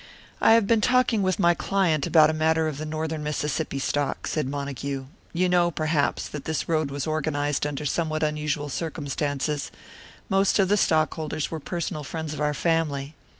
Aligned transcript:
"I 0.41 0.53
have 0.53 0.65
been 0.65 0.81
talking 0.81 1.21
with 1.21 1.37
my 1.37 1.53
client 1.53 2.07
about 2.07 2.25
the 2.25 2.33
matter 2.33 2.67
of 2.67 2.79
the 2.79 2.87
Northern 2.87 3.21
Mississippi 3.21 3.77
stock," 3.77 4.25
said 4.25 4.49
Montague. 4.49 5.05
"You 5.31 5.47
know, 5.47 5.69
perhaps, 5.69 6.27
that 6.29 6.45
this 6.45 6.67
road 6.67 6.89
was 6.89 7.05
organised 7.05 7.67
under 7.67 7.85
somewhat 7.85 8.23
unusual 8.23 8.69
circumstances; 8.69 9.69
most 10.27 10.57
of 10.57 10.69
the 10.69 10.75
stockholders 10.77 11.51
were 11.51 11.59
personal 11.59 12.03
friends 12.03 12.33
of 12.33 12.41
our 12.41 12.55
family. 12.55 13.13